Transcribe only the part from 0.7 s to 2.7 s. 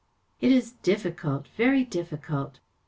difficult‚ÄĒvery difficult."